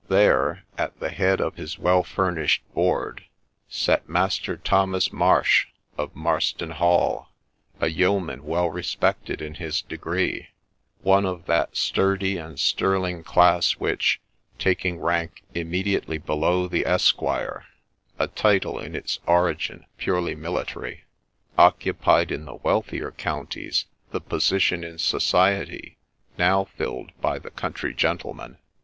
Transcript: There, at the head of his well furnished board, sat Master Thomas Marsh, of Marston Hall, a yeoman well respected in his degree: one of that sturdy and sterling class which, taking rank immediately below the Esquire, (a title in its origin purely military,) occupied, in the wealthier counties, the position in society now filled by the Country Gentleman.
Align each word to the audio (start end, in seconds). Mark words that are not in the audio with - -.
There, 0.07 0.63
at 0.79 0.99
the 0.99 1.11
head 1.11 1.39
of 1.39 1.57
his 1.57 1.77
well 1.77 2.01
furnished 2.01 2.63
board, 2.73 3.25
sat 3.69 4.09
Master 4.09 4.57
Thomas 4.57 5.13
Marsh, 5.13 5.67
of 5.95 6.15
Marston 6.15 6.71
Hall, 6.71 7.29
a 7.79 7.87
yeoman 7.87 8.43
well 8.43 8.71
respected 8.71 9.43
in 9.43 9.53
his 9.53 9.83
degree: 9.83 10.47
one 11.03 11.23
of 11.23 11.45
that 11.45 11.77
sturdy 11.77 12.37
and 12.39 12.59
sterling 12.59 13.23
class 13.23 13.73
which, 13.73 14.19
taking 14.57 14.97
rank 14.99 15.43
immediately 15.53 16.17
below 16.17 16.67
the 16.67 16.83
Esquire, 16.83 17.67
(a 18.17 18.25
title 18.25 18.79
in 18.79 18.95
its 18.95 19.19
origin 19.27 19.85
purely 19.99 20.33
military,) 20.33 21.03
occupied, 21.59 22.31
in 22.31 22.45
the 22.45 22.55
wealthier 22.55 23.11
counties, 23.11 23.85
the 24.09 24.19
position 24.19 24.83
in 24.83 24.97
society 24.97 25.99
now 26.39 26.63
filled 26.65 27.11
by 27.21 27.37
the 27.37 27.51
Country 27.51 27.93
Gentleman. 27.93 28.57